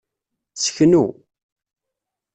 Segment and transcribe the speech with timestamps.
[0.61, 1.03] Seknu.